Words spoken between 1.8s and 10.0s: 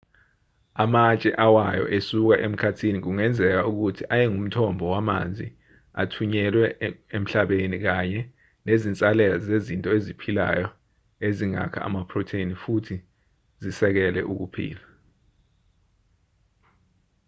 esuka emkhathini kungenzeka ukuthi ayengumthombo wamanzi athunyelwe emhlabeni kanye nezinsalela zezinto